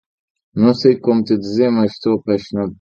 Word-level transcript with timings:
Não 0.55 0.73
sei 0.73 0.99
como 0.99 1.23
te 1.23 1.37
dizer, 1.37 1.69
mas 1.69 1.91
estou 1.91 2.17
apaixonado 2.17 2.69
por 2.69 2.69
ti. 2.69 2.69